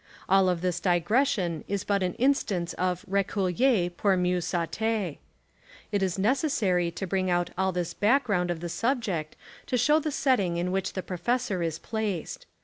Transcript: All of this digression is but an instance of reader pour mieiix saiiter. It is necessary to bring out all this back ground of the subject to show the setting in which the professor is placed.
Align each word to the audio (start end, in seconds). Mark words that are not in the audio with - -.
All 0.27 0.49
of 0.49 0.61
this 0.61 0.79
digression 0.79 1.63
is 1.67 1.83
but 1.83 2.01
an 2.01 2.15
instance 2.15 2.73
of 2.73 3.05
reader 3.07 3.33
pour 3.91 4.17
mieiix 4.17 4.37
saiiter. 4.41 5.19
It 5.91 6.01
is 6.01 6.17
necessary 6.17 6.89
to 6.89 7.05
bring 7.05 7.29
out 7.29 7.51
all 7.55 7.71
this 7.71 7.93
back 7.93 8.23
ground 8.23 8.49
of 8.49 8.61
the 8.61 8.67
subject 8.69 9.35
to 9.67 9.77
show 9.77 9.99
the 9.99 10.09
setting 10.09 10.57
in 10.57 10.71
which 10.71 10.93
the 10.93 11.03
professor 11.03 11.61
is 11.61 11.77
placed. 11.77 12.47